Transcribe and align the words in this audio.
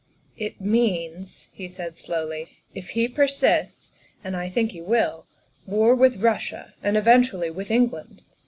"It 0.47 0.59
means," 0.59 1.49
he 1.53 1.67
said 1.67 1.95
slowly, 1.95 2.47
"if 2.73 2.89
he 2.97 3.07
persists 3.07 3.91
(and 4.23 4.35
I 4.35 4.47
70 4.47 4.47
THE 4.47 4.47
WIFE 4.47 4.47
OF 4.49 4.53
think 4.55 4.71
he 4.71 4.81
will), 4.81 5.27
war 5.67 5.93
with 5.93 6.23
Russia 6.23 6.73
and 6.81 6.97
eventually 6.97 7.51
with 7.51 7.69
England. 7.69 8.23